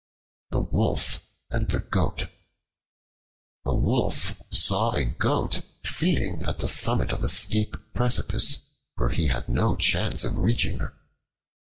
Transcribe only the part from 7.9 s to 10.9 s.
precipice, where he had no chance of reaching